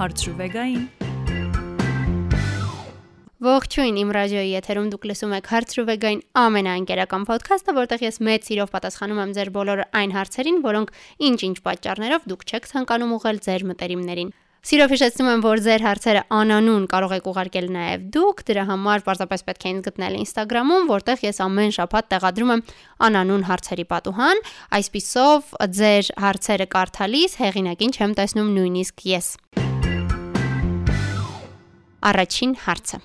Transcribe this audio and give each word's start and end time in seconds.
հարցրուվեգային։ 0.00 0.86
Ողջույն 3.46 3.98
իմ 4.00 4.10
ռադիոյի 4.16 4.52
եթերում 4.56 4.86
դուք 4.92 5.02
լսում 5.10 5.32
եք 5.36 5.48
Հարցրուվեգային 5.52 6.22
ամենաընկերական 6.40 7.26
ոդքասթը, 7.28 7.74
որտեղ 7.76 8.04
ես 8.06 8.18
մեծ 8.26 8.48
սիրով 8.48 8.72
պատասխանում 8.72 9.20
եմ 9.22 9.34
ձեր 9.36 9.50
բոլոր 9.56 9.82
այն 10.00 10.14
հարցերին, 10.16 10.58
որոնք 10.64 10.94
ինչ-ինչ 11.28 11.56
պատճառներով 11.68 12.26
դուք 12.32 12.46
չեք 12.48 12.68
ցանկանում 12.72 13.14
ուղղել 13.16 13.40
ձեր 13.46 13.66
մտերիմներին։ 13.70 14.32
Սիրով 14.66 14.92
հիշեցնում 14.96 15.28
եմ, 15.30 15.42
որ 15.44 15.60
ձեր 15.62 15.84
հարցերը 15.86 16.22
անանուն 16.40 16.86
կարող 16.90 17.12
եք 17.20 17.28
ուղարկել 17.30 17.68
նաև 17.76 18.08
դուք, 18.16 18.40
դրա 18.48 18.64
համար 18.72 19.04
պարզապես 19.06 19.46
պետք 19.46 19.62
է 19.62 19.70
ինձ 19.76 19.86
գտնել 19.86 20.16
Instagram-ում, 20.24 20.90
որտեղ 20.90 21.22
ես 21.28 21.38
ամեն 21.46 21.76
շաբաթ 21.76 22.10
տեղադրում 22.16 22.52
եմ 22.56 22.64
անանուն 23.06 23.46
հարցերի 23.52 23.86
պատուհան, 23.94 24.42
այսписով 24.80 25.54
ձեր 25.78 26.10
հարցերը 26.26 26.68
կարդալիս 26.74 27.40
հեղինակին 27.46 27.96
չեմ 28.00 28.18
տեսնում 28.18 28.52
նույնիսկ 28.58 29.08
ես։ 29.12 29.32
yes. 29.36 29.75
Առաջին 32.06 32.52
հարցը. 32.62 32.98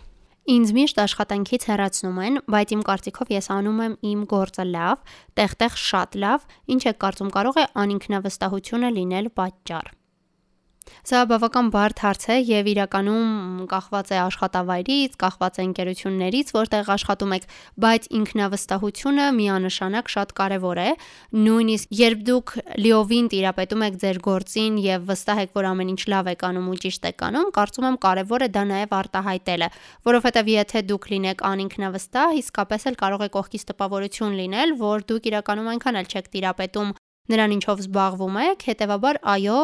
Ինձ 0.53 0.71
միշտ 0.77 0.99
աշխատանքից 1.01 1.63
հեռացնում 1.69 2.17
են, 2.21 2.35
բայց 2.53 2.73
իմ 2.75 2.81
կարծիքով 2.85 3.31
ես 3.33 3.47
անում 3.55 3.79
եմ 3.85 3.95
իմ 4.11 4.19
գործը 4.29 4.65
լավ, 4.69 5.01
տեղ-տեղ 5.39 5.79
շատ 5.85 6.17
լավ, 6.21 6.45
ինչ 6.75 6.81
է 6.85 6.93
կարծում 7.01 7.31
կարող 7.33 7.57
է 7.61 7.65
անինքնավստահությունը 7.81 8.91
լինել 8.97 9.31
պատճառ։ 9.41 9.89
Սա 11.01 11.21
բավական 11.29 11.69
բարդ 11.73 12.01
հարց 12.03 12.23
է 12.29 12.35
եւ 12.45 12.67
իրականում 12.71 13.29
կախված 13.71 14.11
է 14.13 14.17
աշխատավայրից, 14.21 15.15
կախված 15.23 15.57
է 15.57 15.63
ընկերություններից, 15.65 16.51
որտեղ 16.57 16.91
աշխատում 16.95 17.35
եք, 17.37 17.45
բայց 17.85 18.07
ինքնավստահությունը 18.19 19.25
միանշանակ 19.39 20.11
շատ 20.13 20.33
կարեւոր 20.41 20.81
է։ 20.81 20.89
Նույնիսկ 21.41 21.95
երբ 22.01 22.23
դուք 22.29 22.53
լիովին 22.85 23.29
տիրապետում 23.33 23.85
եք 23.87 23.99
ձեր 24.05 24.21
գործին 24.29 24.79
եւ 24.85 25.05
վստահ 25.09 25.41
եք, 25.41 25.53
որ 25.57 25.69
ամեն 25.71 25.91
ինչ 25.95 26.01
լավ 26.13 26.31
եք 26.31 26.45
անում 26.51 26.71
ու 26.71 26.79
ճիշտ 26.85 27.07
եք 27.11 27.25
անում, 27.31 27.51
կարծում 27.57 27.87
եմ 27.91 27.97
կարեւոր 28.05 28.41
է 28.45 28.49
դա 28.61 28.63
նաեւ 28.71 28.97
արտահայտելը, 29.01 29.69
որովհետեւ 30.11 30.51
եթե 30.61 30.85
դուք 30.91 31.11
լինեք 31.11 31.45
անինքնավստահ, 31.51 32.35
իսկապես 32.41 32.89
էլ 32.91 32.99
կարող 33.01 33.25
է 33.25 33.29
կողքից 33.37 33.69
տպավորություն 33.71 34.37
լինել, 34.41 34.75
որ 34.81 35.07
դուք 35.11 35.31
իրականում 35.31 35.71
այնքան 35.75 36.01
էլ 36.01 36.11
չեք 36.11 36.35
տիրապետում 36.35 36.93
նրան 37.31 37.55
ինչով 37.57 37.83
զբաղվում 37.85 38.39
եք, 38.45 38.65
հետեւաբար 38.71 39.21
այո, 39.35 39.59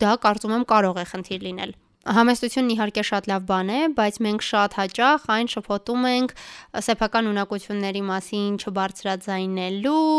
դա 0.00 0.12
կարծում 0.24 0.56
եմ 0.56 0.66
կարող 0.74 1.00
է 1.00 1.06
խնդիր 1.12 1.46
լինել։ 1.50 1.72
Համեստությունն 2.00 2.70
իհարկե 2.74 3.02
շատ 3.04 3.26
լավ 3.28 3.42
բան 3.50 3.70
է, 3.70 3.80
բայց 3.92 4.18
մենք 4.24 4.44
շատ 4.46 4.76
հաճախ 4.80 5.26
այն 5.36 5.50
շփոթում 5.52 6.06
ենք 6.10 6.32
սեփական 6.86 7.28
ունակությունների 7.28 8.02
մասին 8.08 8.56
չբարձրաձայնելու 8.56 10.14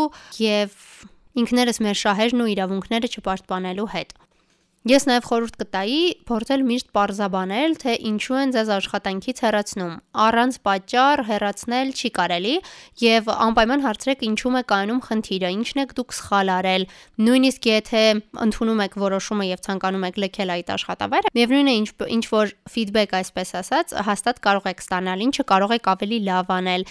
եւ 0.46 0.76
ինքներս 1.42 1.82
մեր 1.82 1.98
շահերն 2.06 2.44
ու 2.44 2.50
իրավունքները 2.54 3.10
չպաշտպանելու 3.18 3.88
հետ։ 3.98 4.14
Ես 4.82 5.04
նաև 5.06 5.26
խորհուրդ 5.30 5.56
կտայի 5.60 5.98
փորձել 6.26 6.62
միշտ 6.66 6.88
parzabanել, 6.96 7.74
թե 7.78 7.92
ինչու 8.08 8.38
են 8.40 8.54
ձեզ 8.56 8.70
աշխատանքից 8.76 9.42
հեռացնում։ 9.44 9.92
Առանց 10.24 10.56
պատճառ 10.66 11.22
հեռացնել 11.28 11.92
չի 11.94 12.10
կարելի 12.16 12.54
եւ 13.02 13.30
անպայման 13.46 13.84
հարցրեք 13.86 14.24
ինչու 14.26 14.52
է 14.58 14.62
կայանում 14.72 14.98
խնդիրը, 15.06 15.52
ինչն 15.54 15.82
եք 15.84 15.94
դուք 16.02 16.16
սխալ 16.18 16.50
արել։ 16.56 16.86
Նույնիսկ 17.22 17.70
եթե 17.70 18.02
ընդունում 18.42 18.82
եք 18.82 18.98
որոշումը 19.06 19.46
եւ 19.52 19.62
ցանկանում 19.70 20.06
եք 20.10 20.20
լքել 20.26 20.52
այդ 20.58 20.74
աշխատավայրը, 20.82 21.32
միևնույն 21.38 21.70
է 21.70 21.76
ինչ 21.78 21.88
ինչ 22.18 22.24
որ 22.34 22.52
feedback 22.74 23.16
այսպես 23.22 23.56
ասած, 23.62 23.96
հաստատ 24.10 24.42
կարող 24.42 24.70
եք 24.74 24.82
ստանալ, 24.82 25.26
ինչը 25.30 25.46
կարող 25.46 25.78
եք 25.78 25.90
ավելի 25.94 26.22
լավ 26.26 26.54
անել։ 26.58 26.90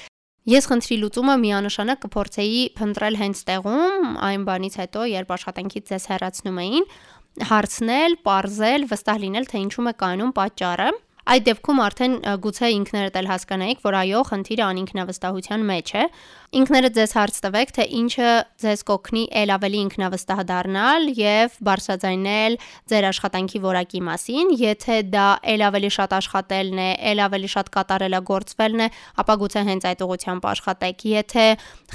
Ես 0.50 0.66
խնդրի 0.72 0.96
լուծումը 0.98 1.34
միանշանակ 1.38 2.00
կփորձեի 2.02 2.62
փնտրել 2.80 3.18
հենց 3.20 3.42
տեղում, 3.46 4.08
այն 4.26 4.46
բանից 4.48 4.78
հետո, 4.82 5.04
երբ 5.12 5.34
աշխատանքից 5.36 5.92
ձեզ 5.92 6.08
հեռացնում 6.10 6.58
էին, 6.64 6.88
հարցնել, 7.52 8.18
parzել, 8.28 8.86
վստահ 8.92 9.22
լինել, 9.24 9.46
թե 9.52 9.62
ինչու 9.66 9.88
է 9.92 9.94
կայանում 10.02 10.34
պատճառը 10.36 10.90
Այդ 11.22 11.44
դեպքում 11.48 11.82
արդեն 11.86 12.14
գուցե 12.42 12.70
ինքներդ 12.82 13.18
էլ 13.22 13.28
հասկանայիք, 13.30 13.82
որ 13.86 13.98
այո, 14.02 14.22
խնդիրը 14.32 14.64
անինքնավստահության 14.72 15.66
մեջ 15.72 15.92
է։ 16.02 16.06
Ինքներդ 16.52 16.96
ձեզ 16.98 17.12
հարց 17.16 17.36
տվեք, 17.46 17.70
թե 17.78 17.84
ինչը 17.96 18.30
ձեզ 18.60 18.82
կօգնի 18.90 19.22
ել 19.40 19.52
ավելի 19.56 19.78
ինքնավստահ 19.86 20.40
դառնալ 20.50 21.06
եւ 21.16 21.54
բարձրաձայնել 21.64 22.58
ձեր 22.92 23.06
աշխատանքի 23.08 23.62
որակի 23.64 24.02
մասին։ 24.08 24.52
Եթե 24.60 24.98
դա 25.14 25.28
ել 25.54 25.64
ավելի 25.70 25.92
շատ 25.96 26.16
աշխատելն 26.18 26.82
է, 26.82 26.90
ել 27.12 27.24
ավելի 27.24 27.52
շատ 27.56 27.72
կատարելագործվելն 27.72 28.84
է, 28.84 28.90
ապա 29.24 29.38
գուցե 29.42 29.64
հենց 29.72 29.88
այդ 29.92 30.04
ուղությամբ 30.12 30.50
աշխատեք։ 30.52 31.06
Եթե 31.12 31.46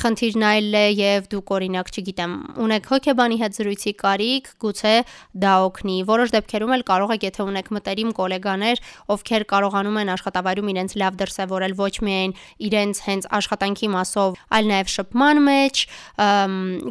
խնդիրն 0.01 0.47
այլ 0.57 0.73
է 0.81 0.87
եւ 0.97 1.29
դուք 1.37 1.53
օրինակ, 1.57 1.93
չգիտեմ, 1.93 2.33
ունեք 2.65 2.91
հոգեբանի 2.97 3.37
հետ 3.45 3.61
զրույցի 3.61 3.93
կարիք, 4.01 4.51
գուցե 4.65 4.97
դա 5.45 5.53
օգնի։ 5.67 5.99
Որոշ 6.17 6.35
դեպքերում 6.37 6.75
էլ 6.77 6.87
կարող 6.97 7.15
եք, 7.17 7.29
եթե 7.29 7.47
ունեք 7.47 7.71
մտերիմ 7.77 8.11
գոլեգաներ, 8.17 8.83
ովքեր 9.17 9.45
կարողանում 9.51 9.99
են 10.03 10.13
աշխատավայրում 10.15 10.71
իրենց 10.73 10.95
լավ 11.03 11.19
դրսևորել 11.21 11.75
ոչ 11.81 11.95
միայն 12.07 12.35
իրենց 12.67 12.97
հենց 13.07 13.29
աշխատանքի 13.37 13.89
մասով, 13.97 14.37
այլ 14.57 14.71
նաև 14.71 14.93
շփման 14.97 15.43
մեջ, 15.47 15.83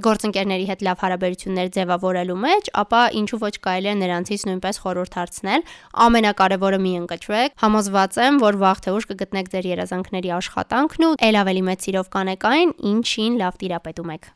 գործընկերների 0.05 0.65
հետ 0.71 0.85
լավ 0.85 1.03
հարաբերություններ 1.05 1.71
ձևավորելու 1.75 2.39
մեջ, 2.45 2.71
ապա 2.85 3.01
ինչու 3.21 3.41
ոչ 3.45 3.53
կարելի 3.65 3.91
է 3.91 3.95
նրանցից 4.01 4.45
նույնպես 4.49 4.81
խորհուրդ 4.85 5.17
հարցնել։ 5.19 5.65
Ամենակարևորը 6.05 6.79
մի 6.85 6.93
ընկճվեք։ 7.05 7.55
Համոզված 7.65 8.19
եմ, 8.25 8.41
որ 8.45 8.59
վաղ 8.65 8.83
թե 8.85 8.95
ուշ 8.95 9.07
կգտնեք 9.11 9.53
ձեր 9.55 9.69
երազանքների 9.75 10.33
աշխատանքն 10.39 11.05
ու 11.05 11.13
ել 11.29 11.39
ավելի 11.45 11.63
մեծ 11.69 11.85
սիրով 11.85 12.11
կանեք 12.15 12.49
այն, 12.55 12.75
ինչին 12.95 13.39
լավ 13.41 13.61
տիրապետում 13.61 14.13
եք։ 14.15 14.33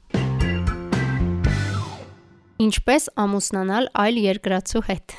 Ինչպես 2.60 3.06
ամուսնանալ 3.24 3.86
այլ 4.04 4.18
երկրացու 4.20 4.82
հետ։ 4.90 5.14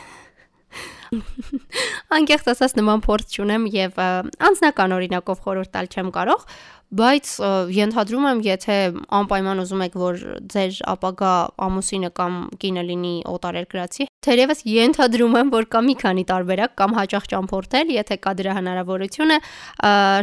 Անկեղծ 2.17 2.53
ասած 2.55 2.77
նման 2.79 3.03
փորձ 3.07 3.39
չունեմ 3.39 3.65
եւ 3.75 3.99
անձնական 4.03 4.97
օրինակով 4.99 5.41
խորհուրդ 5.47 5.73
տալ 5.75 5.91
չեմ 5.91 6.13
կարող, 6.15 6.45
բայց 6.91 7.29
ենթադրում 7.71 8.25
եմ, 8.27 8.39
եթե 8.43 8.77
անպայման 9.15 9.63
ուզում 9.63 9.83
եք, 9.85 9.97
որ 10.01 10.23
ձեր 10.51 10.79
ապագա 10.91 11.35
ամուսինը 11.67 12.11
կամ 12.19 12.39
կինը 12.65 12.83
լինի 12.89 13.13
օտարերկրացի, 13.31 14.07
թերևս 14.27 14.63
ենթադրում 14.67 15.37
եմ, 15.39 15.53
որ 15.55 15.69
կա 15.71 15.83
մի 15.87 15.95
քանի 16.03 16.25
տարբերակ 16.31 16.75
կամ 16.81 16.97
հաճախ 16.99 17.29
ճամփորդել, 17.31 17.93
եթե 17.95 18.19
կա 18.27 18.33
դրա 18.41 18.57
հնարավորությունը, 18.59 19.39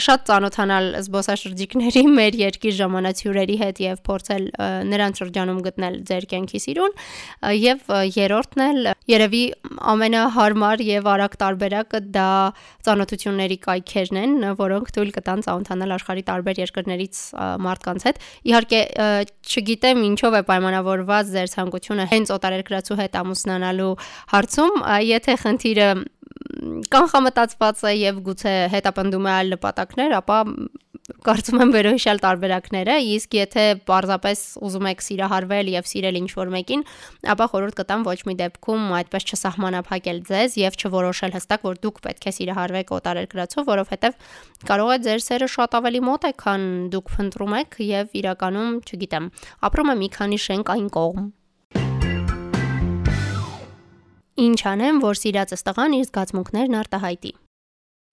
շատ 0.08 0.28
ծանոթանալ 0.28 0.92
զբոսաշրջիկների 1.08 2.04
մեր 2.20 2.40
երկիր 2.44 2.76
ժամանացյուրերի 2.84 3.58
հետ 3.64 3.82
եւ 3.88 4.04
փորձել 4.12 4.46
նրանց 4.92 5.24
շրջանում 5.24 5.64
գտնել 5.72 6.00
ձեր 6.12 6.30
կյանքի 6.36 6.64
սիրուն, 6.68 7.00
եւ 7.64 7.96
երրորդն 8.18 8.66
էլ 8.68 8.92
երևի 9.08 9.44
ամենահարմար 9.94 10.84
եւ 10.88 11.10
արագ 11.14 11.38
տարբերակը 11.42 12.02
դա 12.16 12.32
ծանոթությունների 12.88 13.58
կայքերն 13.64 14.20
են, 14.24 14.36
որոնք 14.60 14.92
թույլ 14.98 15.14
կտան 15.18 15.44
ծանոթանալ 15.48 15.96
աշխարհի 15.98 16.26
տարբեր 16.28 16.62
երկրներից 16.64 17.22
մարդկանց 17.68 18.08
հետ։ 18.08 18.22
Իհարկե 18.52 18.82
չգիտեմ 19.48 20.04
ինչով 20.12 20.38
է 20.38 20.44
պայմանավորված 20.52 21.32
ձեր 21.38 21.54
ցանկությունը 21.56 22.10
հենց 22.12 22.36
օտարերկրացու 22.38 23.00
հետ 23.02 23.18
ամուսնանալու 23.24 23.94
հարցում, 24.36 24.84
եթե 25.08 25.40
խնդիրը 25.48 25.90
կանխամտածված 26.92 27.82
է 27.88 27.94
եւ 27.98 28.20
գուցե 28.28 28.54
հետապնդում 28.74 29.28
է 29.28 29.32
այլ 29.38 29.50
նպատակներ, 29.56 30.14
ապա 30.22 30.38
կարծում 31.08 31.62
եմ 31.64 31.70
վերոհիշալ 31.72 32.20
տարբերակները, 32.20 32.96
իսկ 33.16 33.36
եթե 33.38 33.64
պարզապես 33.88 34.42
ուզում 34.68 34.90
եք 34.92 35.04
սիրահարվել 35.06 35.70
եւ 35.72 35.88
սիրել 35.88 36.20
ինչ-որ 36.20 36.52
մեկին, 36.52 36.84
ապա 37.32 37.48
խորհուրդ 37.54 37.78
կտամ 37.80 38.04
ոչ 38.08 38.18
մի 38.28 38.36
դեպքում 38.42 38.84
այդպես 38.98 39.28
չսահմանափակել 39.32 40.20
ձեզ 40.28 40.58
եւ 40.60 40.78
չորոշել 40.84 41.36
հստակ, 41.38 41.66
որ 41.68 41.80
դուք 41.88 42.04
պետք 42.08 42.28
է 42.28 42.36
սիրահարվեք 42.38 42.94
օտարերկրացով, 42.98 43.68
որովհետեւ 43.72 44.20
կարող 44.68 44.92
է 44.92 45.00
ձեր 45.08 45.26
սերը 45.32 45.50
շատ 45.56 45.80
ավելի 45.80 46.04
մոտ 46.12 46.28
է, 46.28 46.32
քան 46.44 46.70
դուք 46.92 47.12
փնտրում 47.16 47.58
եք 47.64 47.82
եւ 47.88 48.22
իրականում, 48.28 48.78
չգիտեմ, 48.84 49.32
ապրում 49.72 49.92
է 49.96 50.00
մի 50.04 50.14
քանի 50.20 50.44
շենք 50.44 50.76
այն 50.76 50.88
կողմ։ 50.98 51.28
Ինչ 54.38 54.60
անեմ, 54.70 55.02
որ 55.02 55.18
սիրածս 55.18 55.66
տղան 55.66 55.98
իր 55.98 56.08
զգացմունքներն 56.12 56.82
արտահայտի։ 56.84 57.38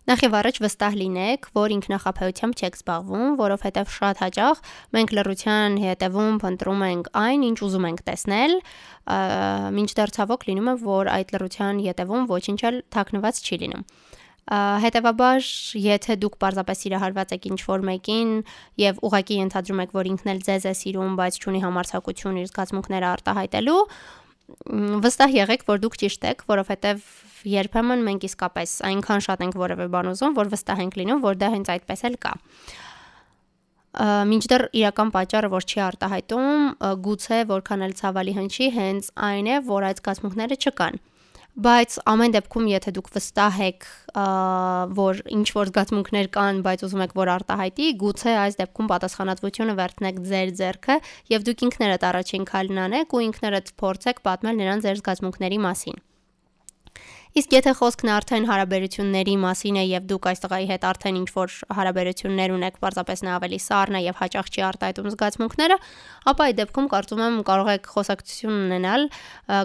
Նախ 0.05 0.21
եւ 0.21 0.35
առաջ 0.37 0.59
վստահ 0.61 0.97
լինեք, 1.01 1.47
որ 1.56 1.73
ինքնախապեյությամբ 1.75 2.59
չեք 2.61 2.75
զբաղվում, 2.77 3.29
որովհետեւ 3.41 3.93
շատ 3.95 4.19
հաճախ 4.21 4.59
մենք 4.93 5.12
լրության 5.17 5.79
հետևում 5.81 6.35
փնտրում 6.43 6.83
ենք 6.89 7.06
այն, 7.25 7.47
ինչ 7.49 7.59
ուզում 7.65 7.87
ենք 7.89 8.03
տեսնել, 8.05 8.53
մինչդեռ 9.81 10.12
ցավոք 10.19 10.45
լինում 10.45 10.69
է, 10.69 10.75
որ 10.85 11.11
այդ 11.15 11.33
լրության 11.35 11.81
հետևում 11.89 12.29
ոչինչ 12.35 12.61
էլ 12.69 12.77
թաքնված 12.93 13.41
չի 13.49 13.56
լինում։ 13.65 13.87
Հետևաբար, 14.45 15.47
եթե 15.81 16.15
դուք 16.21 16.35
պարզապես 16.45 16.81
սիրահարված 16.85 17.31
եք 17.33 17.47
ինչ-որ 17.49 17.85
մեկին 17.89 18.33
եւ 18.77 18.99
ուղակի 19.09 19.39
ենթադրում 19.41 19.81
եք, 19.89 19.95
որ 19.97 20.11
ինքն 20.12 20.33
էլ 20.35 20.43
ձեզ 20.45 20.67
է 20.69 20.75
սիրում, 20.85 21.15
բայց 21.17 21.39
չունի 21.41 21.62
համարձակություն 21.65 22.41
իր 22.45 22.51
զգացմունքները 22.53 23.09
արտահայտելու, 23.09 23.81
վստահ 25.05 25.35
եղեք, 25.35 25.62
որ 25.69 25.81
դուք 25.85 25.96
ճիշտ 26.02 26.26
եք, 26.31 26.43
որովհետև 26.50 27.05
երբեմն 27.49 28.02
մենք 28.08 28.26
իսկապես 28.29 28.75
այնքան 28.88 29.25
շատ 29.25 29.44
ենք 29.44 29.56
որևէ 29.61 29.87
բան 29.94 30.11
ուզում, 30.12 30.37
որ 30.37 30.50
վստահ 30.55 30.82
ենք 30.85 30.99
լինում, 31.00 31.23
որ 31.25 31.38
դա 31.41 31.50
հենց 31.55 31.70
այդպես 31.75 32.05
էլ 32.08 32.19
կա։ 32.25 32.35
Մինչդեռ 34.35 34.64
իրական 34.75 35.11
պատճառը, 35.14 35.50
որ 35.55 35.67
չի 35.70 35.82
արտահայտում, 35.85 36.55
գուցե 37.05 37.41
որքան 37.52 37.85
էլ 37.87 37.93
ցավալի 38.00 38.32
հնչի, 38.38 38.70
հենց 38.75 39.11
այն 39.29 39.50
է, 39.55 39.58
որ 39.69 39.87
այդ 39.91 40.00
զգացմունքները 40.02 40.58
չկան 40.64 40.99
բայց 41.55 41.97
ամեն 42.11 42.33
դեպքում 42.35 42.65
եթե 42.73 42.93
դուք 42.97 43.11
վստահ 43.15 43.59
եք, 43.65 43.85
որ 44.99 45.21
ինչ 45.37 45.47
որ 45.55 45.71
զգացմունքներ 45.71 46.29
կան, 46.35 46.62
բայց 46.67 46.83
ուզում 46.89 47.05
եք 47.05 47.15
որ 47.21 47.31
արտահայտի, 47.35 47.87
գուցե 48.01 48.35
այս 48.45 48.59
դեպքում 48.62 48.91
պատասխանատվությունը 48.95 49.77
վերցնեք 49.79 50.19
ձեր 50.33 50.51
ձեռքը 50.62 50.97
եւ 51.35 51.47
դուք 51.51 51.65
ինքներդ 51.69 52.09
առաջին 52.11 52.49
քայլն 52.51 52.83
անեք 52.89 53.15
ու 53.15 53.23
ինքներդ 53.29 53.71
փորձեք 53.85 54.27
պատմել 54.27 54.61
նրան 54.65 54.85
ձեր 54.89 55.01
զգացմունքների 55.05 55.62
մասին։ 55.69 56.03
Իսկ 57.34 57.50
եթե 57.50 57.70
խոսքն 57.75 58.10
արդեն 58.14 58.44
հարաբերությունների 58.46 59.32
մասին 59.42 59.78
է 59.81 59.82
եւ 59.90 60.04
դուք 60.06 60.26
այս 60.31 60.40
տղայի 60.44 60.66
հետ 60.69 60.84
արդեն 60.86 61.16
ինչ 61.19 61.31
որ 61.34 61.54
հարաբերություններ 61.75 62.52
ունեք, 62.54 62.76
պարզապես 62.78 63.22
նա 63.26 63.32
ավելի 63.40 63.58
սառն 63.64 63.98
է 63.98 64.02
եւ 64.04 64.20
հաճախ 64.20 64.50
չի 64.54 64.62
արտահայտում 64.69 65.08
զգացմունքները, 65.14 65.78
ապա 66.31 66.46
այդ 66.46 66.60
դեպքում 66.60 66.86
կարծում 66.94 67.22
եմ 67.25 67.40
կարող 67.50 67.70
եք 67.75 67.88
խոսակցություն 67.90 68.54
ունենալ 68.54 69.08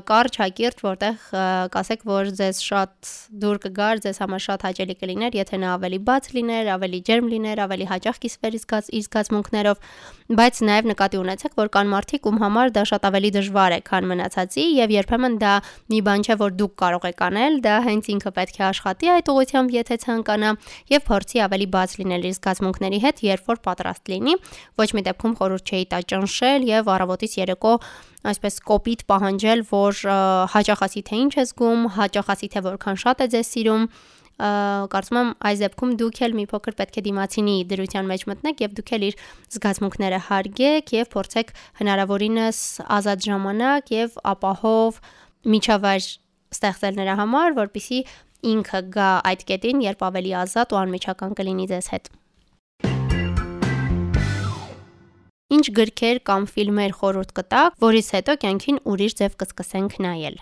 կարճ 0.10 0.40
հակիրճ, 0.42 0.82
որտեղ 0.90 1.30
կասեք, 1.78 2.08
որ 2.10 2.32
ձեզ 2.42 2.64
շատ 2.66 3.14
դուր 3.46 3.62
կգար, 3.70 4.02
ձեզ 4.10 4.22
համար 4.26 4.44
շատ 4.50 4.66
հաճելի 4.66 4.98
կլիներ, 5.06 5.38
եթե 5.38 5.62
նա 5.62 5.70
ավելի 5.78 6.02
բաց 6.10 6.32
լիներ, 6.34 6.74
ավելի 6.74 7.00
ջերմ 7.06 7.30
լիներ, 7.38 7.64
ավելի 7.70 7.90
հաճախ 7.94 8.20
կիսվեր 8.26 8.58
իր 8.58 9.06
զգացմունքներով, 9.06 9.86
բայց 10.30 10.60
նաեւ 10.70 10.90
նկատի 10.90 11.18
ունեցեք, 11.20 11.54
որ 11.58 11.70
կան 11.74 11.88
մարդիկ, 11.94 12.28
ում 12.30 12.42
համար 12.44 12.74
դա 12.74 12.84
շատ 12.90 13.08
ավելի 13.10 13.30
դժվար 13.40 13.74
է, 13.74 13.80
քան 13.90 14.10
մնացածի 14.10 14.66
եւ 14.78 14.94
երբեմն 14.94 15.38
դա 15.42 15.54
մի 15.90 16.02
բան 16.10 16.26
չէ, 16.26 16.36
որ 16.40 16.54
դուք 16.60 16.76
կարող 16.84 17.08
եք 17.10 17.24
անել, 17.30 17.59
դա 17.66 17.76
հենց 17.86 18.10
ինքը 18.14 18.32
պետք 18.38 18.60
է 18.60 18.64
աշխատի 18.70 19.10
այդ 19.14 19.32
ուղությամբ, 19.34 19.74
եթե 19.76 19.98
ցանկանա 20.04 20.52
եւ 20.94 21.02
փորձի 21.10 21.42
ավելի 21.46 21.68
բաց 21.76 21.96
լինել 22.00 22.28
իր 22.30 22.36
զգացմունքների 22.40 23.00
հետ, 23.06 23.24
երբ 23.30 23.50
որ 23.50 23.62
պատրաստ 23.70 24.14
լինի։ 24.14 24.36
Ոչ 24.80 24.90
մի 24.98 25.04
դեպքում 25.10 25.36
խորհուրդ 25.40 25.74
չէի 25.74 25.88
տա 25.94 26.00
ճնշել 26.14 26.70
եւ 26.70 26.94
առավոտից 27.00 27.34
երեկո 27.40 27.74
այսպես 28.30 28.56
կոպիտ 28.70 29.04
պահանջել, 29.10 29.60
որ 29.70 30.00
հաճախասի 30.54 31.04
թե 31.10 31.20
ինչ 31.24 31.34
է 31.40 31.44
զգում, 31.50 31.84
հաճախասի 32.00 32.50
թե 32.56 32.64
որքան 32.70 33.00
շատ 33.04 33.24
է 33.24 33.28
ձեզ 33.36 33.52
սիրում 33.56 33.86
կարծում 34.40 35.18
եմ 35.20 35.32
այս 35.50 35.62
դեպքում 35.64 35.90
դուք 36.00 36.20
էլ 36.24 36.36
մի 36.38 36.46
փոքր 36.48 36.76
պետք 36.80 37.00
է 37.00 37.02
դիմացինի 37.10 37.56
դրության 37.72 38.06
մեջ 38.08 38.22
մտնեք 38.30 38.62
եւ 38.64 38.78
դուք 38.78 38.92
էլ 38.96 39.04
իր 39.10 39.18
զգացմունքները 39.56 40.20
հարգեք 40.30 40.94
եւ 40.96 41.10
փորձեք 41.16 41.52
հնարավորինս 41.82 42.62
ազատ 43.00 43.28
ժամանակ 43.28 43.92
եւ 44.00 44.16
ապահով 44.32 45.02
միջավայր 45.56 46.08
ստեղծել 46.56 47.00
նրա 47.00 47.16
համար, 47.20 47.56
որpիսի 47.60 48.00
ինքը 48.50 48.82
գա 48.96 49.10
այդ 49.30 49.46
կետին, 49.50 49.84
երբ 49.90 50.04
ավելի 50.10 50.36
ազատ 50.44 50.74
ու 50.76 50.80
անմիջական 50.82 51.38
կլինի 51.40 51.70
ձեզ 51.74 51.90
հետ։ 51.94 52.12
Ինչ 55.50 55.66
գրքեր 55.80 56.22
կամ 56.30 56.44
ֆիլմեր 56.54 56.92
խորհուրդ 57.00 57.32
կտակ, 57.40 57.80
որից 57.84 58.14
հետո 58.16 58.38
կյանքին 58.44 58.84
ուրիշ 58.94 59.16
ձև 59.20 59.38
կսկսենք 59.42 59.98
նայել։ 60.06 60.38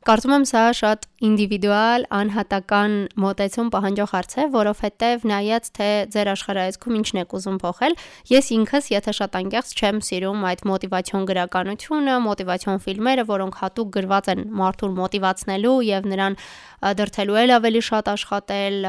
Կարծում 0.00 0.32
եմ 0.32 0.44
սա 0.48 0.60
շատ 0.78 1.02
ինդիվիդուալ, 1.28 2.04
անհատական 2.16 2.92
մոտեցում 3.20 3.66
պահանջող 3.74 4.12
հարց 4.14 4.30
է, 4.32 4.44
որովհետև 4.54 5.26
նայած 5.28 5.66
թե 5.76 5.88
ձեր 6.14 6.30
աշխարհայացքում 6.32 6.96
ինչն 7.00 7.20
եք 7.20 7.34
ուզում 7.36 7.58
փոխել, 7.60 7.96
ես 8.32 8.48
ինքս, 8.56 8.88
եթե 8.94 9.14
շատ 9.18 9.36
անկեղծ 9.40 9.74
չեմ 9.76 10.00
սիրում 10.08 10.46
այդ 10.50 10.64
մոտիվացիոն 10.70 11.26
գրականությունը, 11.28 12.14
մոտիվացիոն 12.30 12.80
ֆիլմերը, 12.80 13.26
որոնք 13.28 13.60
հատուկ 13.60 13.92
գրված 14.00 14.32
են 14.32 14.42
մարդուն 14.56 14.96
մոտիվացնելու 15.04 15.76
եւ 15.90 16.08
նրան 16.16 16.38
դրթելու 16.96 17.38
էլ 17.44 17.54
ավելի 17.60 17.84
շատ 17.90 18.10
աշխատել, 18.16 18.80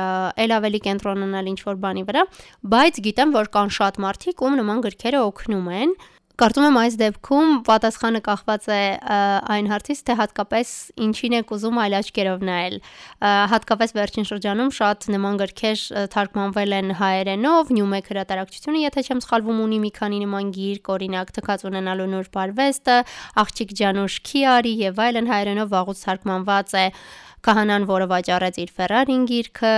էլ 0.48 0.56
ավելի 0.62 0.82
կենտրոնանալ 0.88 1.52
ինչ 1.52 1.60
որ 1.68 1.84
բանի 1.84 2.08
վրա, 2.08 2.26
բայց 2.72 3.04
գիտեմ, 3.12 3.36
որ 3.36 3.52
կան 3.52 3.76
շատ 3.82 4.02
մարդիկ, 4.08 4.48
ում 4.48 4.60
նման 4.64 4.84
գրքերը 4.88 5.28
օգնում 5.28 5.72
են 5.82 5.96
Կարծում 6.42 6.64
եմ 6.66 6.78
այս 6.82 6.96
դեպքում 6.98 7.50
պատասխանը 7.68 8.20
կախված 8.26 8.64
է 8.74 8.78
այն 9.54 9.68
հարցից, 9.70 10.00
թե 10.08 10.14
հատկապես 10.18 10.72
ինչին 11.06 11.36
եք 11.38 11.54
ուզում 11.54 11.78
այլ 11.84 11.96
աչքերով 12.00 12.46
նայել։ 12.50 12.78
Հատկապես 13.52 13.94
վերջին 14.00 14.28
շրջանում 14.32 14.72
շատ 14.80 15.08
նման 15.14 15.38
գրքեր 15.44 15.86
թարգմանվել 16.18 16.76
են 16.82 16.92
հայերենով, 16.98 17.74
Նյումեկ 17.78 18.12
հրատարակչությունը, 18.16 18.84
եթե 18.90 19.06
չեմ 19.06 19.22
սխալվում, 19.22 19.64
ունի 19.70 19.82
մի 19.86 19.92
քանի 20.02 20.22
նման 20.26 20.54
գիրք, 20.58 20.94
օրինակ 20.98 21.34
Թքած 21.38 21.66
ունենալու 21.70 22.10
նոր 22.18 22.32
բարվեստը, 22.42 22.98
Աղջիկ 23.46 23.76
Ջանուշ 23.78 24.22
Քիարի 24.26 24.74
եւ 24.82 25.04
այլն 25.06 25.30
հայերենով 25.30 25.76
վաղուց 25.78 26.08
թարգմանված 26.10 26.80
է 26.82 26.88
Քահանան, 27.42 27.86
որը 27.90 28.06
վաճառեց 28.12 28.58
իր 28.62 28.72
Ferrari-ին 28.78 29.24
գիրքը, 29.30 29.74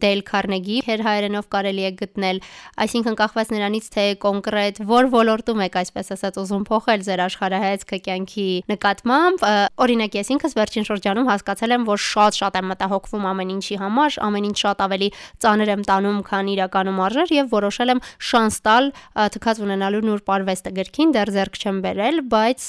Dale 0.00 0.24
Carnegie 0.24 0.80
հեր 0.86 1.02
հայերենով 1.04 1.48
կարելի 1.52 1.84
է 1.84 1.90
գտնել, 1.98 2.40
այսինքն 2.84 3.16
կախված 3.18 3.52
նրանից 3.52 3.88
թե 3.92 4.04
կոնկրետ 4.24 4.80
որ 4.88 5.08
ոլորտում 5.12 5.60
եք 5.66 5.76
այսպես 5.82 6.12
ասած 6.16 6.38
ուզում 6.42 6.64
փոխել 6.68 7.04
ձեր 7.08 7.22
աշխարհայացքը 7.28 7.98
կյանքի 8.08 8.48
նկատմամբ, 8.72 9.44
օրինակ 9.84 10.16
ես 10.18 10.32
ինքս 10.32 10.56
վերջին 10.58 10.88
շրջանում 10.88 11.28
հասկացել 11.28 11.76
եմ, 11.76 11.84
որ 11.88 12.02
շատ-շատ 12.08 12.58
եմ 12.58 12.68
մտահոգվում 12.72 13.28
ամեն 13.28 13.52
ինչի 13.58 13.78
համար, 13.84 14.18
ամեն 14.28 14.48
ինչ 14.48 14.58
շատ 14.64 14.82
ավելի 14.88 15.08
ծանր 15.44 15.72
եմ 15.76 15.84
տանում, 15.92 16.18
քան 16.28 16.50
իրականում 16.56 17.02
արժեր 17.08 17.34
եւ 17.36 17.52
որոշել 17.52 17.92
եմ 17.92 18.02
շանս 18.28 18.58
տալ 18.68 18.90
թքած 19.36 19.62
ունենալու 19.68 20.02
նոր 20.08 20.24
պարվեստը 20.28 20.72
գրքին, 20.78 21.14
դեռ 21.18 21.32
ձեռք 21.36 21.58
չեմ 21.58 21.80
բերել, 21.84 22.20
բայց 22.32 22.66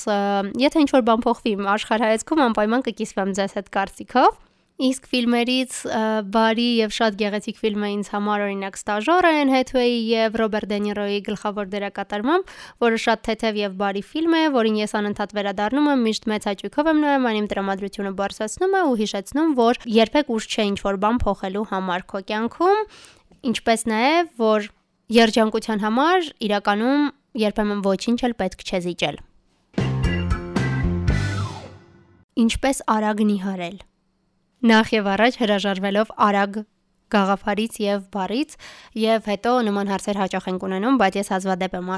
եթե 0.60 0.84
ինչ 0.84 0.90
որ 0.96 1.06
բան 1.10 1.26
փոխվի 1.26 1.54
աշխարհայացքում 1.80 2.44
անպայման 2.50 2.86
կկիսվեմ 2.90 3.34
ձեզ 3.40 3.56
հետ 3.60 3.72
կարծիք 3.80 4.09
կարծիքով 4.10 4.46
Իսկ 4.80 5.08
ֆիլմերից 5.12 5.74
բարի 6.32 6.66
եւ 6.80 6.92
շատ 6.96 7.16
գեղեցիկ 7.20 7.58
ֆիլմը 7.60 7.88
ինձ 7.98 8.10
համար 8.14 8.44
օրինակ 8.46 8.78
Ստաժորը 8.80 9.32
Են 9.42 9.50
Հեթվեյի 9.52 9.98
եւ 10.08 10.38
Ռոբերտ 10.40 10.70
Դենիրոյի 10.72 11.18
գլխավոր 11.26 11.68
դերակատարմամբ, 11.74 12.54
որը 12.86 13.00
շատ 13.04 13.24
թեթև 13.28 13.60
եւ 13.60 13.76
բարի 13.82 14.04
ֆիլմ 14.08 14.38
է, 14.40 14.44
որին 14.56 14.78
ես 14.80 14.96
անընդհատ 15.00 15.36
վերադառնում 15.36 15.90
եմ, 15.92 16.06
միշտ 16.08 16.30
մեծ 16.32 16.48
հաճույքով 16.48 16.92
եմ 16.96 17.02
նայում, 17.04 17.28
այն 17.28 17.40
իմ 17.40 17.50
տրամադրությունը 17.52 18.14
բարձրացնում 18.24 18.78
է 18.80 18.84
ու 18.88 18.96
հիշեցնում, 19.04 19.52
որ 19.60 19.82
երբեք 20.00 20.32
ուշ 20.40 20.48
չէ 20.48 20.68
ինչ 20.70 20.80
որ 20.88 21.02
բան 21.04 21.20
փոխելու 21.28 21.66
համար 21.76 22.08
քո 22.08 22.24
կյանքում, 22.32 22.80
ինչպես 23.52 23.86
նաեւ 23.92 24.32
որ 24.40 24.72
երջանկության 25.20 25.84
համար 25.84 26.32
իրականում 26.48 27.04
երբեմն 27.44 27.84
ոչինչ 27.84 28.20
էլ 28.30 28.40
պետք 28.40 28.64
չէ 28.64 28.82
զիջել։ 28.88 29.22
Ինչպես 32.40 32.78
արագ 32.88 33.28
նիհարել 33.28 33.80
Նախ 34.60 34.90
եւ 34.92 35.06
առաջ 35.08 35.36
հրաժարվելով 35.40 36.10
արագ 36.20 36.56
գաղափարից 37.14 37.80
եւ 37.84 38.04
բարից 38.14 38.56
եւ 39.00 39.30
հետո 39.30 39.54
նման 39.70 39.92
հարցեր 39.94 40.20
հաճախ 40.20 40.48
ենք 40.50 40.66
ունենում, 40.70 40.98
բայց 41.00 41.18
ես 41.20 41.32
հազվադեպ 41.34 41.76
եմ 41.80 41.90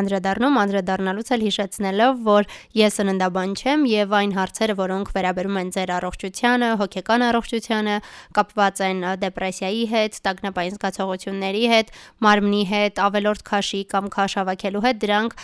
անդրադառնում, 0.00 0.58
անդրադառնալուց 0.62 1.30
էլ 1.36 1.44
հիշեցնելով, 1.46 2.20
որ 2.26 2.48
ես 2.76 2.98
սննդաբան 3.00 3.54
չեմ 3.56 3.86
եւ 3.90 4.16
այն 4.16 4.32
հարցերը, 4.36 4.76
որոնք 4.80 5.12
վերաբերում 5.16 5.58
են 5.60 5.70
ձեր 5.76 5.92
առողջությանը, 5.96 6.70
հոգեկան 6.82 7.24
առողջությանը, 7.26 7.96
կապված 8.36 8.82
են 8.86 9.04
դեպրեսիայի 9.26 9.84
հետ, 9.92 10.18
տագնապային 10.26 10.76
զգացողությունների 10.76 11.64
հետ, 11.72 11.92
մարմնի 12.26 12.62
հետ, 12.72 13.00
ավելորդ 13.06 13.44
քաշի 13.46 13.82
կամ 13.92 14.10
քաշ 14.16 14.36
հավաքելու 14.40 14.84
հետ, 14.86 15.00
դրանք 15.06 15.36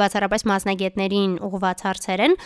բացառապես 0.00 0.46
մասնագետներին 0.50 1.32
ուղղված 1.50 1.84
հարցեր 1.90 2.24
են։ 2.26 2.36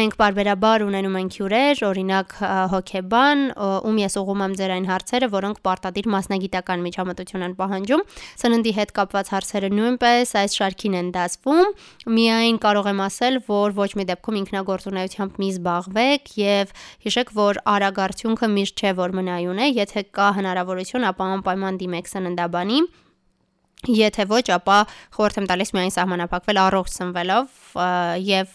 Մենք 0.00 0.18
բարբերաբար 0.20 0.84
ունենում 0.90 1.18
ենք 1.20 1.38
հյուրեր, 1.40 1.82
օրինակ 1.90 2.36
հոգեբան, 2.74 3.44
ում 3.90 4.00
ես 4.00 4.18
ուղում 4.20 4.44
եմ 4.46 4.56
ձեր 4.60 4.74
այն 4.76 4.89
հարցերը, 4.90 5.28
որոնք 5.34 5.60
պարտադիր 5.66 6.08
մասնագիտական 6.14 6.84
միջամտություն 6.86 7.44
են 7.46 7.56
պահանջում։ 7.60 8.04
Սննդի 8.42 8.72
հետ 8.80 8.94
կապված 9.00 9.32
հարցերը 9.34 9.70
նույնպես 9.80 10.34
այս 10.40 10.56
շարքին 10.60 10.96
են 11.00 11.10
դասվում։ 11.16 11.74
Միայն 12.20 12.60
կարող 12.64 12.90
եմ 12.90 13.04
ասել, 13.06 13.40
որ 13.50 13.76
ոչ 13.80 13.90
մի 14.00 14.08
դեպքում 14.10 14.40
ինքնագործունեությամբ 14.40 15.38
մի 15.40 15.50
զբաղվեք 15.56 16.32
եւ 16.40 16.74
հիշեք, 17.06 17.34
որ 17.40 17.62
արագ 17.74 18.02
արդյունքը 18.10 18.50
միշտ 18.60 18.82
չէ, 18.84 18.96
որ 19.00 19.14
մնայուն 19.20 19.60
է, 19.60 19.70
եթե 19.80 20.08
կա 20.16 20.32
հնարավորություն, 20.40 21.06
ապա 21.10 21.30
անպայման 21.40 21.80
դիմեք 21.80 22.10
սննդաբանի 22.10 22.82
Եթե 23.88 24.26
ոչ, 24.28 24.44
ապա 24.52 24.78
խորհուրդ 25.16 25.38
եմ 25.40 25.46
տալիս 25.48 25.70
միայն 25.72 25.92
սահմանափակվել 25.94 26.58
առողջ 26.60 26.96
սնվելով 26.98 27.60
եւ 28.26 28.50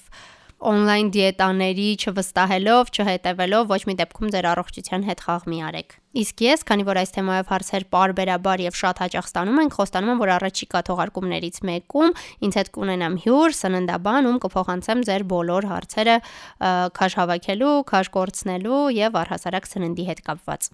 on-line 0.63 1.11
դիետաների 1.11 1.87
չվստահելով, 1.99 2.91
չհետևելով 2.95 3.67
ոչ 3.71 3.81
մի 3.89 3.95
դեպքում 3.99 4.31
ձեր 4.35 4.47
առողջության 4.51 5.05
հետ 5.09 5.23
խաղ 5.25 5.47
մի 5.51 5.59
արեք։ 5.67 5.95
Իսկ 6.15 6.43
ես, 6.45 6.63
քանի 6.69 6.85
որ 6.87 6.99
այս 7.01 7.11
թեմայով 7.15 7.51
հարցեր 7.51 7.85
parberabar 7.91 8.63
եւ 8.63 8.77
շատ 8.79 9.01
հաճախ 9.03 9.27
ստանում 9.29 9.59
ենք, 9.65 9.75
խոստանում 9.75 10.13
եմ, 10.15 10.21
որ 10.23 10.31
առաջիկա 10.35 10.81
թողարկումներից 10.89 11.59
մեկում 11.69 12.15
ինձ 12.47 12.57
հետ 12.59 12.71
կունենամ 12.79 13.19
հյուր, 13.25 13.57
սննդաբան, 13.59 14.29
ում 14.31 14.39
կփոխանցեմ 14.45 15.03
ձեր 15.11 15.27
բոլոր 15.35 15.69
հարցերը 15.75 16.17
քաշ 16.95 17.19
հավաքելու, 17.19 17.75
քաշ 17.91 18.11
կորցնելու 18.15 18.81
եւ 18.95 19.21
առհասարակ 19.25 19.69
սննդի 19.75 20.09
հետ 20.09 20.25
կապված։ 20.31 20.71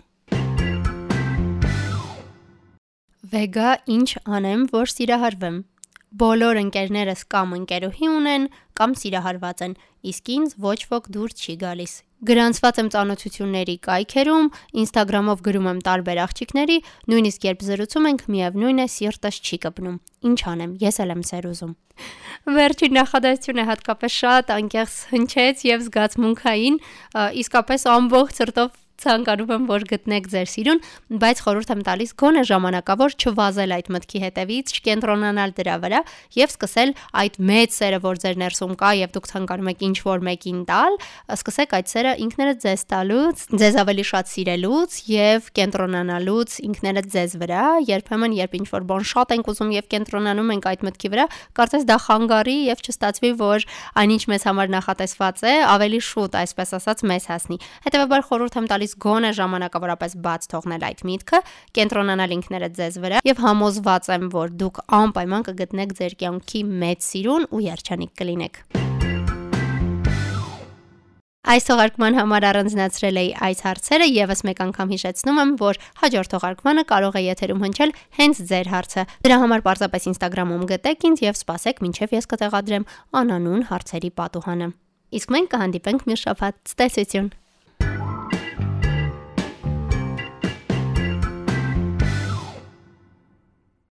Վեգա 3.31 3.69
ինչ 3.95 4.09
անեմ, 4.27 4.63
որ 4.73 4.89
սիրահարվեմ։ 4.91 5.57
բոլոր 6.11 6.57
ընկերներս 6.65 7.21
կամ 7.31 7.53
ընկերուհի 7.61 8.07
ունեն, 8.11 8.47
կամ 8.75 8.95
սիրահարված 8.99 9.61
են, 9.67 9.75
իսկ 10.11 10.31
ինձ 10.35 10.55
ոչ 10.65 10.79
ոք 10.91 11.05
դուր 11.15 11.35
չի 11.39 11.55
գալիս։ 11.61 11.93
Գրանցված 12.21 12.79
եմ 12.81 12.89
ծանոթությունների 12.93 13.75
կայքերում, 13.87 14.49
Instagram-ով 14.81 15.39
գրում 15.47 15.69
եմ 15.71 15.79
տարբեր 15.87 16.19
աղջիկների, 16.21 16.75
նույնիսկ 17.09 17.47
երբ 17.47 17.63
զրուցում 17.65 18.09
ենք, 18.11 18.25
միևնույն 18.35 18.81
է 18.83 18.85
սիրտս 18.93 19.39
չի 19.41 19.57
կպնում։ 19.65 19.95
Ինչ 20.29 20.39
անեմ, 20.51 20.75
ես 20.85 21.01
էլ 21.01 21.13
եմ 21.15 21.23
սեր 21.31 21.47
ուզում։ 21.49 21.73
Վերջին 22.61 22.95
նախադասությունը 22.97 23.65
հատկապես 23.71 24.19
շատ 24.21 24.53
անկեղծ 24.57 24.99
հնչեց 25.15 25.65
եւ 25.71 25.83
զգացմունքային, 25.87 26.77
իսկապես 27.41 27.87
ամբողջ 27.95 28.41
սրտով 28.41 28.80
ցանկանում 29.01 29.51
եմ, 29.55 29.63
որ 29.71 29.85
գտնեք 29.91 30.27
ձեր 30.31 30.49
սիրուն, 30.51 30.81
բայց 31.21 31.41
խորհուրդ 31.41 31.71
եմ 31.73 31.81
տալիս 31.87 32.11
գոնե 32.21 32.43
ժամանակավոր 32.51 33.15
չվազել 33.21 33.73
այդ 33.77 33.87
մտքի 33.95 34.19
հետևից, 34.21 34.73
չկենտրոնանալ 34.77 35.53
դրա 35.57 35.75
վրա 35.81 36.01
եւ 36.37 36.51
սկսել 36.51 36.93
այդ 37.21 37.39
մեծ 37.51 37.75
սերը, 37.81 37.99
որ 38.05 38.21
ձեր 38.21 38.39
ներսում 38.41 38.75
կա 38.81 38.91
եւ 39.01 39.13
դուք 39.15 39.29
ցանկանում 39.31 39.71
եք 39.71 39.81
ինչ 39.89 39.97
որ 40.05 40.23
մեկին 40.27 40.61
տալ, 40.69 40.97
սկսեք 41.35 41.75
այդ 41.81 41.91
սերը 41.91 42.13
ինքներդ 42.21 42.61
ձեզ 42.61 42.81
տալուց, 42.91 43.43
ձեզ 43.61 43.79
ավելի 43.81 44.05
շատ 44.11 44.31
սիրելուց 44.31 44.91
եւ 45.11 45.49
կենտրոնանալուց 45.57 46.57
ինքներդ 46.71 47.09
ձեզ 47.15 47.35
վրա, 47.41 47.65
երբեմն 47.89 48.37
երբ 48.37 48.55
ինչ 48.61 48.67
որ 48.71 48.85
բան 48.91 49.07
շատ 49.11 49.35
ենք 49.35 49.51
ուզում 49.51 49.71
եւ 49.75 49.89
կենտրոնանում 49.91 50.51
ենք 50.55 50.69
այդ 50.71 50.85
մտքի 50.87 51.11
վրա, 51.11 51.25
կարծես 51.57 51.87
դա 51.89 51.97
խանգարի 52.05 52.57
եւ 52.71 52.83
չստացվի, 52.85 53.31
որ 53.41 53.65
այնինչ 54.01 54.23
մեզ 54.31 54.45
համար 54.51 54.71
նախատեսված 54.75 55.41
է, 55.41 55.53
ավելի 55.71 56.01
շուտ, 56.11 56.37
այսպես 56.41 56.73
ասած, 56.77 57.03
մեզ 57.11 57.27
հասնի։ 57.31 57.57
Հետևաբար 57.87 58.25
խորհուրդ 58.31 58.57
եմ 58.61 58.67
տալիս 58.71 58.90
գոնե 59.05 59.31
ժամանակավորապես 59.39 60.15
բաց 60.25 60.47
թողնել 60.51 60.85
այդ 60.91 61.03
միտքը, 61.11 61.41
կենտրոնանալ 61.79 62.35
ինքներդ 62.37 62.77
ձեզ 62.81 63.01
վրա 63.05 63.23
եւ 63.31 63.43
համոզված 63.47 64.11
եմ, 64.17 64.29
որ 64.35 64.55
դուք 64.61 64.85
անպայման 65.01 65.47
կգտնեք 65.49 65.97
ձեր 66.01 66.17
կյանքի 66.21 66.63
մեծ 66.85 67.09
սիրուն 67.11 67.49
ու 67.51 67.65
երջանիկ 67.71 68.15
կլինեք։ 68.21 68.63
Այս 71.51 71.65
թողարկման 71.67 72.15
համար 72.15 72.45
առանձնացրել 72.47 73.17
էի 73.17 73.29
այս 73.47 73.61
հարցերը 73.65 74.05
եւս 74.07 74.43
մեկ 74.45 74.61
անգամ 74.67 74.91
հիշեցնում 74.93 75.41
եմ, 75.41 75.53
որ 75.57 75.79
հաջորդ 76.03 76.31
թողարկմանը 76.35 76.83
կարող 76.91 77.17
է 77.17 77.23
եթերում 77.25 77.65
հնչել 77.65 77.93
հենց 78.19 78.41
ձեր 78.51 78.71
հարցը։ 78.75 79.05
Դրա 79.25 79.41
համար 79.41 79.65
պարզապես 79.65 80.07
Instagram-ում 80.13 80.63
գտեք 80.71 81.05
ինձ 81.11 81.25
եւ 81.25 81.41
սպասեք, 81.41 81.83
մինչեւ 81.89 82.15
ես 82.21 82.31
կտեղադրեմ 82.37 82.87
անանուն 83.25 83.67
հարցերի 83.73 84.15
պատուհանը։ 84.21 84.71
Իսկ 85.17 85.35
մենք 85.35 85.53
կհանդիպենք 85.57 86.07
մի 86.07 86.21
շաբաթ։ 86.23 86.65
Ցտեսություն։ 86.71 87.31